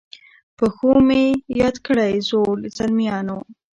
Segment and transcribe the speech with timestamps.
[0.57, 1.23] په ښو مي
[1.61, 2.43] یاد کړی زړو،
[2.77, 3.37] زلمیانو